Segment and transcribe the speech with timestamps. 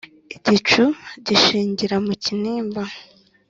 [0.49, 0.83] Igicu
[1.25, 2.81] gishingira mu Kinimba